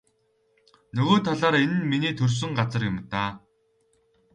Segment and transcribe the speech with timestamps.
[0.95, 3.31] Нөгөө талаар энэ нь миний төрсөн газар юм даа.